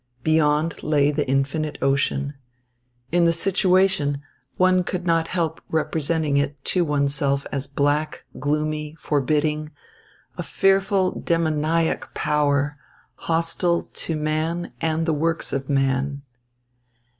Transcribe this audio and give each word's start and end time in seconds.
Beyond 0.23 0.81
lay 0.81 1.11
the 1.11 1.29
infinite 1.29 1.77
ocean. 1.79 2.33
In 3.11 3.25
the 3.25 3.31
situation, 3.31 4.23
one 4.57 4.83
could 4.83 5.05
not 5.05 5.27
help 5.27 5.61
representing 5.69 6.37
it 6.37 6.65
to 6.73 6.83
oneself 6.83 7.45
as 7.51 7.67
black, 7.67 8.25
gloomy, 8.39 8.95
forbidding, 8.97 9.69
a 10.39 10.41
fearful, 10.41 11.21
demoniac 11.23 12.15
power, 12.15 12.79
hostile 13.13 13.91
to 13.93 14.15
man 14.15 14.73
and 14.81 15.05
the 15.05 15.13
works 15.13 15.53
of 15.53 15.69
man. 15.69 16.23